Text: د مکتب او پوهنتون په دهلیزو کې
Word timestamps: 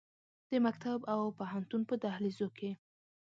د 0.51 0.53
مکتب 0.65 0.99
او 1.13 1.21
پوهنتون 1.37 1.81
په 1.89 1.95
دهلیزو 2.03 2.47
کې 2.57 2.71